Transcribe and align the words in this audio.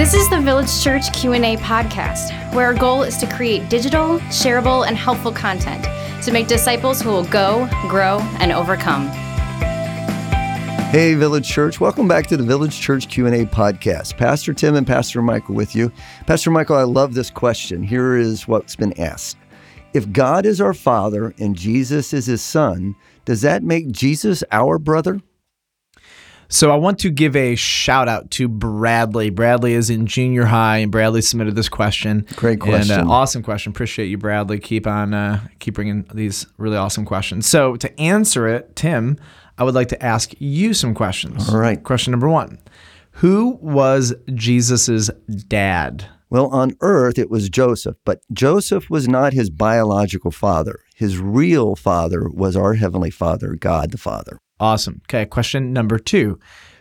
This 0.00 0.14
is 0.14 0.30
the 0.30 0.40
Village 0.40 0.82
Church 0.82 1.12
Q&A 1.12 1.58
podcast, 1.58 2.54
where 2.54 2.64
our 2.64 2.72
goal 2.72 3.02
is 3.02 3.18
to 3.18 3.26
create 3.26 3.68
digital, 3.68 4.18
shareable, 4.30 4.86
and 4.86 4.96
helpful 4.96 5.30
content 5.30 5.84
to 6.24 6.32
make 6.32 6.46
disciples 6.46 7.02
who 7.02 7.10
will 7.10 7.26
go, 7.26 7.68
grow, 7.86 8.18
and 8.38 8.50
overcome. 8.50 9.08
Hey 10.88 11.12
Village 11.12 11.46
Church, 11.46 11.80
welcome 11.80 12.08
back 12.08 12.26
to 12.28 12.38
the 12.38 12.42
Village 12.42 12.80
Church 12.80 13.10
Q&A 13.10 13.44
podcast. 13.44 14.16
Pastor 14.16 14.54
Tim 14.54 14.74
and 14.74 14.86
Pastor 14.86 15.20
Michael 15.20 15.54
with 15.54 15.76
you. 15.76 15.92
Pastor 16.26 16.50
Michael, 16.50 16.76
I 16.76 16.84
love 16.84 17.12
this 17.12 17.30
question. 17.30 17.82
Here 17.82 18.16
is 18.16 18.48
what's 18.48 18.76
been 18.76 18.98
asked. 18.98 19.36
If 19.92 20.10
God 20.12 20.46
is 20.46 20.62
our 20.62 20.72
father 20.72 21.34
and 21.38 21.54
Jesus 21.54 22.14
is 22.14 22.24
his 22.24 22.40
son, 22.40 22.96
does 23.26 23.42
that 23.42 23.62
make 23.62 23.90
Jesus 23.90 24.42
our 24.50 24.78
brother? 24.78 25.20
So 26.52 26.72
I 26.72 26.76
want 26.76 26.98
to 27.00 27.10
give 27.10 27.36
a 27.36 27.54
shout 27.54 28.08
out 28.08 28.32
to 28.32 28.48
Bradley. 28.48 29.30
Bradley 29.30 29.72
is 29.72 29.88
in 29.88 30.06
junior 30.06 30.46
high, 30.46 30.78
and 30.78 30.90
Bradley 30.90 31.22
submitted 31.22 31.54
this 31.54 31.68
question. 31.68 32.26
Great 32.34 32.58
question. 32.58 32.98
And, 32.98 33.08
uh, 33.08 33.12
awesome 33.12 33.44
question. 33.44 33.70
Appreciate 33.70 34.06
you, 34.06 34.18
Bradley. 34.18 34.58
Keep 34.58 34.88
on 34.88 35.14
uh, 35.14 35.46
keep 35.60 35.74
bringing 35.74 36.04
these 36.12 36.46
really 36.58 36.76
awesome 36.76 37.04
questions. 37.04 37.46
So 37.46 37.76
to 37.76 38.00
answer 38.00 38.48
it, 38.48 38.74
Tim, 38.74 39.16
I 39.58 39.64
would 39.64 39.76
like 39.76 39.88
to 39.88 40.04
ask 40.04 40.32
you 40.40 40.74
some 40.74 40.92
questions. 40.92 41.48
All 41.48 41.60
right. 41.60 41.80
Question 41.80 42.10
number 42.10 42.28
one: 42.28 42.58
Who 43.12 43.56
was 43.62 44.12
Jesus's 44.34 45.08
dad? 45.46 46.06
Well, 46.30 46.48
on 46.48 46.76
earth 46.80 47.16
it 47.16 47.30
was 47.30 47.48
Joseph, 47.48 47.96
but 48.04 48.22
Joseph 48.32 48.90
was 48.90 49.06
not 49.06 49.32
his 49.32 49.50
biological 49.50 50.32
father. 50.32 50.80
His 50.96 51.18
real 51.18 51.76
father 51.76 52.28
was 52.28 52.56
our 52.56 52.74
heavenly 52.74 53.10
Father, 53.10 53.54
God 53.54 53.92
the 53.92 53.98
Father. 53.98 54.40
Awesome. 54.60 55.00
Okay. 55.06 55.26
Question 55.26 55.72
number 55.72 55.98
two: 55.98 56.38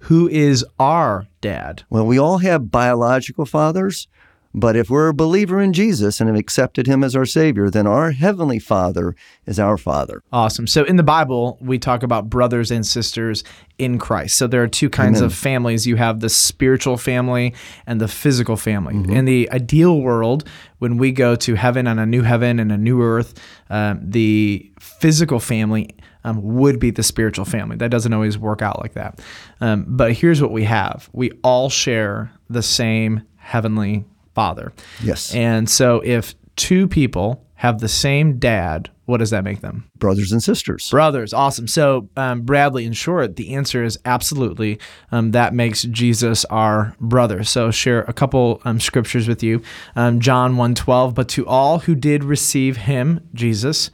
Who 0.00 0.28
is 0.28 0.64
our 0.78 1.26
dad? 1.40 1.82
Well, 1.90 2.06
we 2.06 2.18
all 2.18 2.38
have 2.38 2.70
biological 2.70 3.46
fathers, 3.46 4.06
but 4.54 4.76
if 4.76 4.90
we're 4.90 5.08
a 5.08 5.14
believer 5.14 5.60
in 5.60 5.72
Jesus 5.72 6.20
and 6.20 6.28
have 6.28 6.38
accepted 6.38 6.86
him 6.86 7.02
as 7.02 7.16
our 7.16 7.24
Savior, 7.24 7.70
then 7.70 7.86
our 7.86 8.10
Heavenly 8.10 8.58
Father 8.58 9.16
is 9.46 9.58
our 9.58 9.78
Father. 9.78 10.22
Awesome. 10.30 10.66
So 10.66 10.84
in 10.84 10.96
the 10.96 11.02
Bible, 11.02 11.56
we 11.60 11.78
talk 11.78 12.02
about 12.02 12.28
brothers 12.28 12.70
and 12.70 12.86
sisters 12.86 13.44
in 13.78 13.98
Christ. 13.98 14.36
So 14.36 14.46
there 14.46 14.62
are 14.62 14.68
two 14.68 14.90
kinds 14.90 15.18
Amen. 15.18 15.26
of 15.26 15.34
families. 15.34 15.86
You 15.86 15.96
have 15.96 16.20
the 16.20 16.28
spiritual 16.28 16.98
family 16.98 17.54
and 17.86 17.98
the 18.00 18.08
physical 18.08 18.56
family. 18.56 18.94
In 18.94 19.24
the 19.24 19.50
ideal 19.50 20.00
world, 20.00 20.46
when 20.78 20.98
we 20.98 21.12
go 21.12 21.34
to 21.36 21.54
heaven 21.54 21.86
on 21.86 21.98
a 21.98 22.04
new 22.04 22.22
heaven 22.22 22.60
and 22.60 22.70
a 22.70 22.76
new 22.76 23.02
earth, 23.02 23.34
um, 23.70 24.00
the 24.02 24.70
physical 24.78 25.40
family 25.40 25.88
um, 26.24 26.40
would 26.42 26.78
be 26.78 26.90
the 26.90 27.02
spiritual 27.02 27.44
family. 27.44 27.76
That 27.76 27.90
doesn't 27.90 28.12
always 28.12 28.38
work 28.38 28.62
out 28.62 28.80
like 28.80 28.94
that. 28.94 29.20
Um, 29.60 29.84
but 29.88 30.12
here's 30.12 30.40
what 30.40 30.52
we 30.52 30.64
have 30.64 31.08
we 31.12 31.32
all 31.42 31.68
share 31.68 32.32
the 32.48 32.62
same 32.62 33.22
heavenly 33.36 34.04
Father. 34.34 34.72
Yes. 35.02 35.34
And 35.34 35.68
so 35.68 36.00
if 36.04 36.34
two 36.56 36.88
people 36.88 37.44
have 37.56 37.78
the 37.78 37.88
same 37.88 38.38
dad, 38.38 38.90
what 39.04 39.18
does 39.18 39.30
that 39.30 39.44
make 39.44 39.60
them? 39.60 39.88
Brothers 39.96 40.32
and 40.32 40.42
sisters. 40.42 40.90
Brothers. 40.90 41.32
Awesome. 41.32 41.68
So, 41.68 42.08
um, 42.16 42.42
Bradley, 42.42 42.84
in 42.84 42.92
short, 42.92 43.36
the 43.36 43.54
answer 43.54 43.84
is 43.84 43.98
absolutely 44.04 44.78
um, 45.10 45.32
that 45.32 45.54
makes 45.54 45.82
Jesus 45.82 46.44
our 46.46 46.96
brother. 47.00 47.44
So, 47.44 47.70
share 47.70 48.02
a 48.02 48.12
couple 48.12 48.60
um, 48.64 48.80
scriptures 48.80 49.28
with 49.28 49.42
you. 49.42 49.62
Um, 49.96 50.18
John 50.18 50.54
1.12, 50.54 51.14
but 51.14 51.28
to 51.30 51.46
all 51.46 51.80
who 51.80 51.94
did 51.94 52.24
receive 52.24 52.78
him, 52.78 53.28
Jesus, 53.34 53.90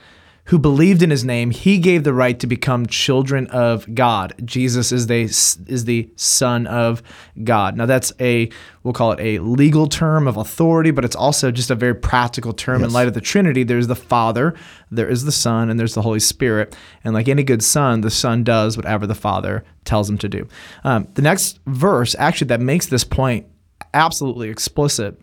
who 0.48 0.58
believed 0.58 1.02
in 1.02 1.10
his 1.10 1.26
name, 1.26 1.50
he 1.50 1.76
gave 1.78 2.04
the 2.04 2.12
right 2.14 2.38
to 2.40 2.46
become 2.46 2.86
children 2.86 3.46
of 3.48 3.94
God. 3.94 4.32
Jesus 4.44 4.92
is 4.92 5.06
the 5.06 5.24
is 5.24 5.84
the 5.84 6.10
son 6.16 6.66
of 6.66 7.02
God. 7.44 7.76
Now 7.76 7.84
that's 7.84 8.14
a 8.18 8.48
we'll 8.82 8.94
call 8.94 9.12
it 9.12 9.20
a 9.20 9.40
legal 9.40 9.88
term 9.88 10.26
of 10.26 10.38
authority, 10.38 10.90
but 10.90 11.04
it's 11.04 11.16
also 11.16 11.50
just 11.50 11.70
a 11.70 11.74
very 11.74 11.94
practical 11.94 12.54
term 12.54 12.82
in 12.82 12.94
light 12.94 13.08
of 13.08 13.12
the 13.12 13.20
Trinity. 13.20 13.62
There's 13.62 13.88
the 13.88 13.94
Father, 13.94 14.54
there 14.90 15.08
is 15.08 15.24
the 15.24 15.32
Son, 15.32 15.68
and 15.68 15.78
there's 15.78 15.94
the 15.94 16.02
Holy 16.02 16.20
Spirit. 16.20 16.74
And 17.04 17.12
like 17.12 17.28
any 17.28 17.42
good 17.42 17.62
son, 17.62 18.00
the 18.00 18.10
son 18.10 18.42
does 18.42 18.76
whatever 18.76 19.06
the 19.06 19.14
Father 19.14 19.64
tells 19.84 20.08
him 20.08 20.16
to 20.18 20.28
do. 20.30 20.48
Um, 20.82 21.08
the 21.12 21.22
next 21.22 21.60
verse, 21.66 22.16
actually, 22.18 22.48
that 22.48 22.60
makes 22.60 22.86
this 22.86 23.04
point 23.04 23.46
absolutely 23.92 24.48
explicit 24.48 25.20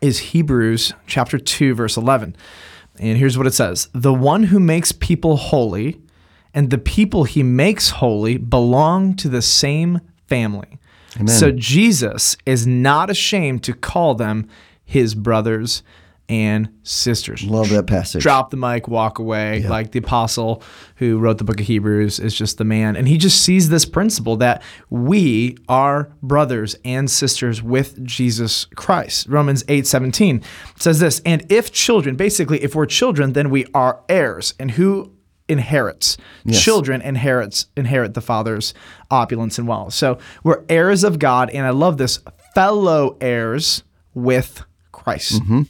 is 0.00 0.18
Hebrews 0.18 0.94
chapter 1.06 1.38
2 1.38 1.74
verse 1.74 1.98
11. 1.98 2.34
And 2.98 3.16
here's 3.16 3.38
what 3.38 3.46
it 3.46 3.54
says. 3.54 3.88
The 3.94 4.12
one 4.12 4.44
who 4.44 4.60
makes 4.60 4.92
people 4.92 5.36
holy 5.36 6.00
and 6.52 6.70
the 6.70 6.78
people 6.78 7.24
he 7.24 7.42
makes 7.42 7.90
holy 7.90 8.36
belong 8.36 9.14
to 9.16 9.28
the 9.28 9.42
same 9.42 10.00
family. 10.26 10.78
So 11.26 11.50
Jesus 11.50 12.36
is 12.46 12.66
not 12.66 13.10
ashamed 13.10 13.64
to 13.64 13.74
call 13.74 14.14
them 14.14 14.48
his 14.84 15.14
brothers 15.14 15.82
and 16.30 16.68
sisters. 16.84 17.42
Love 17.42 17.70
that 17.70 17.88
passage. 17.88 18.22
Drop 18.22 18.50
the 18.50 18.56
mic, 18.56 18.86
walk 18.86 19.18
away. 19.18 19.64
Like 19.64 19.90
the 19.90 19.98
apostle 19.98 20.62
who 20.94 21.18
wrote 21.18 21.38
the 21.38 21.44
book 21.44 21.60
of 21.60 21.66
Hebrews 21.66 22.20
is 22.20 22.34
just 22.34 22.56
the 22.56 22.64
man. 22.64 22.94
And 22.94 23.08
he 23.08 23.18
just 23.18 23.42
sees 23.42 23.68
this 23.68 23.84
principle 23.84 24.36
that 24.36 24.62
we 24.88 25.56
are 25.68 26.14
brothers 26.22 26.76
and 26.84 27.10
sisters 27.10 27.62
with 27.62 28.02
Jesus 28.04 28.64
Christ. 28.76 29.26
Romans 29.26 29.64
8 29.66 29.88
17 29.88 30.42
says 30.78 31.00
this, 31.00 31.20
and 31.26 31.44
if 31.50 31.72
children, 31.72 32.14
basically, 32.14 32.62
if 32.62 32.76
we're 32.76 32.86
children, 32.86 33.32
then 33.32 33.50
we 33.50 33.66
are 33.74 34.00
heirs. 34.08 34.54
And 34.60 34.70
who 34.70 35.12
inherits? 35.48 36.16
Children 36.52 37.02
inherits 37.02 37.66
inherit 37.76 38.14
the 38.14 38.20
father's 38.20 38.72
opulence 39.10 39.58
and 39.58 39.66
wealth. 39.66 39.94
So 39.94 40.18
we're 40.44 40.64
heirs 40.68 41.02
of 41.02 41.18
God, 41.18 41.50
and 41.50 41.66
I 41.66 41.70
love 41.70 41.98
this, 41.98 42.20
fellow 42.54 43.16
heirs 43.20 43.82
with 44.14 44.64
Christ 44.92 45.42
mm-hmm. 45.42 45.62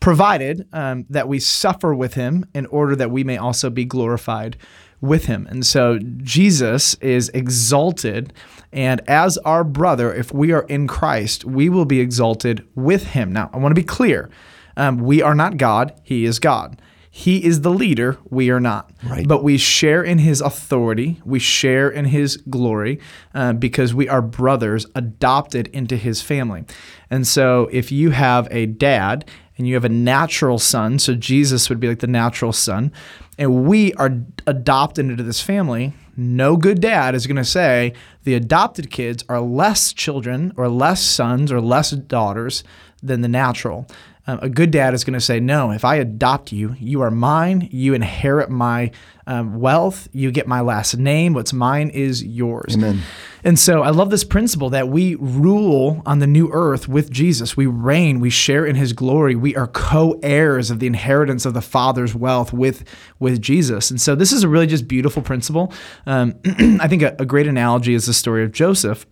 Provided 0.00 0.66
um, 0.72 1.06
that 1.10 1.28
we 1.28 1.40
suffer 1.40 1.94
with 1.94 2.14
him 2.14 2.44
in 2.54 2.66
order 2.66 2.94
that 2.96 3.10
we 3.10 3.24
may 3.24 3.36
also 3.36 3.70
be 3.70 3.84
glorified 3.84 4.56
with 5.00 5.26
him. 5.26 5.46
And 5.48 5.64
so 5.64 5.98
Jesus 5.98 6.94
is 6.94 7.28
exalted, 7.30 8.32
and 8.72 9.00
as 9.08 9.38
our 9.38 9.64
brother, 9.64 10.12
if 10.12 10.32
we 10.32 10.52
are 10.52 10.62
in 10.62 10.86
Christ, 10.86 11.44
we 11.44 11.68
will 11.68 11.84
be 11.84 12.00
exalted 12.00 12.66
with 12.74 13.08
him. 13.08 13.32
Now, 13.32 13.50
I 13.52 13.58
want 13.58 13.70
to 13.72 13.80
be 13.80 13.86
clear 13.86 14.28
um, 14.76 14.98
we 14.98 15.22
are 15.22 15.34
not 15.34 15.56
God, 15.56 16.00
he 16.02 16.24
is 16.24 16.38
God. 16.38 16.80
He 17.18 17.44
is 17.44 17.62
the 17.62 17.72
leader, 17.72 18.16
we 18.30 18.48
are 18.48 18.60
not. 18.60 18.92
Right. 19.02 19.26
But 19.26 19.42
we 19.42 19.58
share 19.58 20.04
in 20.04 20.18
his 20.18 20.40
authority, 20.40 21.20
we 21.24 21.40
share 21.40 21.90
in 21.90 22.04
his 22.04 22.36
glory 22.36 23.00
uh, 23.34 23.54
because 23.54 23.92
we 23.92 24.08
are 24.08 24.22
brothers 24.22 24.86
adopted 24.94 25.66
into 25.72 25.96
his 25.96 26.22
family. 26.22 26.64
And 27.10 27.26
so 27.26 27.68
if 27.72 27.90
you 27.90 28.10
have 28.10 28.46
a 28.52 28.66
dad 28.66 29.28
and 29.56 29.66
you 29.66 29.74
have 29.74 29.84
a 29.84 29.88
natural 29.88 30.60
son, 30.60 31.00
so 31.00 31.16
Jesus 31.16 31.68
would 31.68 31.80
be 31.80 31.88
like 31.88 31.98
the 31.98 32.06
natural 32.06 32.52
son, 32.52 32.92
and 33.36 33.64
we 33.64 33.92
are 33.94 34.22
adopted 34.46 35.06
into 35.06 35.24
this 35.24 35.40
family, 35.40 35.94
no 36.16 36.56
good 36.56 36.80
dad 36.80 37.16
is 37.16 37.26
going 37.26 37.36
to 37.36 37.44
say 37.44 37.94
the 38.24 38.34
adopted 38.34 38.90
kids 38.90 39.24
are 39.28 39.40
less 39.40 39.92
children 39.92 40.52
or 40.56 40.68
less 40.68 41.02
sons 41.02 41.50
or 41.50 41.60
less 41.60 41.90
daughters 41.90 42.64
than 43.02 43.20
the 43.20 43.28
natural. 43.28 43.86
Um, 44.26 44.38
a 44.42 44.48
good 44.50 44.70
dad 44.70 44.92
is 44.92 45.04
going 45.04 45.14
to 45.14 45.20
say, 45.20 45.40
No, 45.40 45.70
if 45.70 45.86
I 45.86 45.96
adopt 45.96 46.52
you, 46.52 46.76
you 46.78 47.00
are 47.00 47.10
mine. 47.10 47.66
You 47.72 47.94
inherit 47.94 48.50
my 48.50 48.90
um, 49.26 49.58
wealth. 49.58 50.08
You 50.12 50.30
get 50.30 50.46
my 50.46 50.60
last 50.60 50.96
name. 50.96 51.32
What's 51.32 51.54
mine 51.54 51.88
is 51.90 52.22
yours. 52.22 52.74
Amen. 52.74 53.00
And 53.44 53.58
so 53.58 53.82
I 53.82 53.90
love 53.90 54.10
this 54.10 54.24
principle 54.24 54.70
that 54.70 54.88
we 54.88 55.14
rule 55.14 56.02
on 56.04 56.18
the 56.18 56.26
new 56.26 56.50
earth 56.52 56.88
with 56.88 57.10
Jesus. 57.10 57.56
We 57.56 57.66
reign, 57.66 58.20
we 58.20 58.30
share 58.30 58.66
in 58.66 58.74
his 58.74 58.92
glory. 58.92 59.36
We 59.36 59.54
are 59.54 59.66
co-heirs 59.68 60.70
of 60.70 60.80
the 60.80 60.86
inheritance 60.86 61.46
of 61.46 61.54
the 61.54 61.60
Father's 61.60 62.14
wealth 62.14 62.52
with, 62.52 62.84
with 63.18 63.40
Jesus. 63.40 63.90
And 63.90 64.00
so 64.00 64.14
this 64.14 64.32
is 64.32 64.42
a 64.42 64.48
really 64.48 64.66
just 64.66 64.88
beautiful 64.88 65.22
principle. 65.22 65.72
Um, 66.06 66.34
I 66.80 66.88
think 66.88 67.02
a, 67.02 67.14
a 67.18 67.26
great 67.26 67.46
analogy 67.46 67.94
is 67.94 68.06
the 68.06 68.12
story 68.18 68.44
of 68.44 68.52
Joseph 68.52 69.06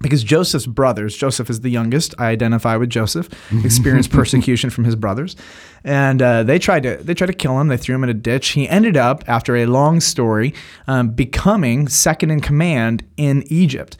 because 0.00 0.22
Joseph's 0.22 0.66
brothers, 0.66 1.16
Joseph 1.16 1.48
is 1.48 1.60
the 1.60 1.70
youngest. 1.70 2.14
I 2.18 2.26
identify 2.26 2.76
with 2.76 2.90
Joseph. 2.90 3.28
Experienced 3.64 4.10
persecution 4.10 4.70
from 4.70 4.84
his 4.84 4.96
brothers, 4.96 5.36
and 5.84 6.20
uh, 6.20 6.42
they 6.42 6.58
tried 6.58 6.82
to 6.82 6.96
they 6.96 7.14
tried 7.14 7.28
to 7.28 7.32
kill 7.32 7.58
him. 7.60 7.68
They 7.68 7.76
threw 7.76 7.94
him 7.94 8.04
in 8.04 8.10
a 8.10 8.14
ditch. 8.14 8.48
He 8.48 8.68
ended 8.68 8.96
up, 8.96 9.24
after 9.26 9.56
a 9.56 9.66
long 9.66 10.00
story, 10.00 10.54
um, 10.86 11.10
becoming 11.10 11.88
second 11.88 12.30
in 12.30 12.40
command 12.40 13.04
in 13.16 13.44
Egypt. 13.46 13.96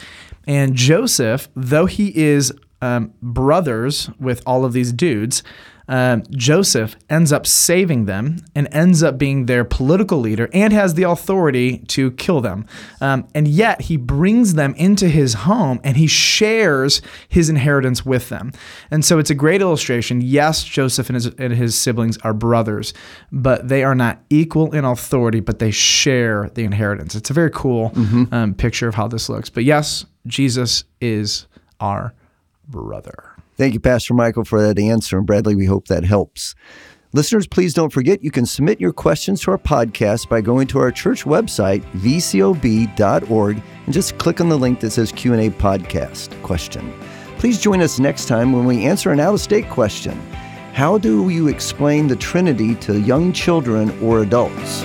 And 0.46 0.74
Joseph, 0.74 1.48
though 1.56 1.86
he 1.86 2.16
is 2.16 2.52
um, 2.81 3.12
brothers 3.23 4.11
with 4.19 4.43
all 4.46 4.64
of 4.64 4.73
these 4.73 4.93
dudes, 4.93 5.43
um, 5.88 6.25
Joseph 6.31 6.96
ends 7.08 7.32
up 7.32 7.46
saving 7.46 8.06
them 8.06 8.38
and 8.55 8.69
ends 8.73 9.02
up 9.02 9.19
being 9.19 9.46
their 9.46 9.64
political 9.64 10.19
leader 10.19 10.49
and 10.52 10.73
has 10.73 10.94
the 10.94 11.05
authority 11.05 11.78
to 11.88 12.11
kill 12.12 12.40
them. 12.40 12.67
Um, 13.00 13.28
and 13.34 13.46
yet 13.46 13.82
he 13.82 13.96
brings 13.96 14.55
them 14.55 14.75
into 14.75 15.08
his 15.08 15.34
home 15.34 15.81
and 15.84 15.96
he 15.96 16.06
shares 16.06 17.02
his 17.28 17.49
inheritance 17.49 18.05
with 18.05 18.28
them. 18.28 18.52
And 18.90 19.05
so 19.05 19.19
it's 19.19 19.31
a 19.31 19.34
great 19.34 19.61
illustration. 19.61 20.20
Yes, 20.20 20.64
Joseph 20.64 21.08
and 21.08 21.14
his, 21.14 21.26
and 21.26 21.52
his 21.52 21.78
siblings 21.78 22.19
are 22.19 22.34
brothers, 22.34 22.93
but 23.31 23.69
they 23.69 23.84
are 23.84 23.94
not 23.94 24.20
equal 24.28 24.75
in 24.75 24.84
authority, 24.84 25.40
but 25.40 25.61
they 25.61 25.70
share 25.70 26.50
the 26.55 26.64
inheritance. 26.64 27.14
It's 27.14 27.31
a 27.31 27.34
very 27.34 27.50
cool 27.50 27.93
um, 28.32 28.55
picture 28.55 28.88
of 28.88 28.94
how 28.96 29.06
this 29.06 29.28
looks. 29.28 29.50
But 29.50 29.64
yes, 29.64 30.05
Jesus 30.26 30.84
is 31.00 31.46
our 31.78 32.12
brother. 32.68 33.32
Thank 33.56 33.74
you, 33.74 33.80
Pastor 33.80 34.14
Michael, 34.14 34.44
for 34.44 34.60
that 34.60 34.78
answer. 34.78 35.18
And 35.18 35.26
Bradley, 35.26 35.54
we 35.54 35.66
hope 35.66 35.88
that 35.88 36.04
helps. 36.04 36.54
Listeners, 37.12 37.46
please 37.46 37.72
don't 37.72 37.92
forget 37.92 38.22
you 38.22 38.30
can 38.30 38.44
submit 38.44 38.80
your 38.80 38.92
questions 38.92 39.40
to 39.42 39.52
our 39.52 39.58
podcast 39.58 40.28
by 40.28 40.42
going 40.42 40.66
to 40.66 40.78
our 40.78 40.90
church 40.90 41.24
website, 41.24 41.82
vcob.org, 41.92 43.62
and 43.86 43.94
just 43.94 44.18
click 44.18 44.40
on 44.40 44.48
the 44.50 44.58
link 44.58 44.80
that 44.80 44.90
says 44.90 45.12
Q&A 45.12 45.48
podcast 45.50 46.42
question. 46.42 46.92
Please 47.38 47.58
join 47.60 47.80
us 47.80 47.98
next 47.98 48.26
time 48.26 48.52
when 48.52 48.64
we 48.64 48.84
answer 48.84 49.12
an 49.12 49.20
out-of-state 49.20 49.70
question. 49.70 50.18
How 50.74 50.98
do 50.98 51.30
you 51.30 51.48
explain 51.48 52.06
the 52.06 52.16
Trinity 52.16 52.74
to 52.76 53.00
young 53.00 53.32
children 53.32 53.98
or 54.02 54.20
adults? 54.20 54.82